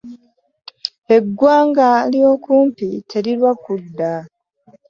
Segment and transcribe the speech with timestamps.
[1.15, 4.11] Eggwanga ly'okumpi terirwa kudda.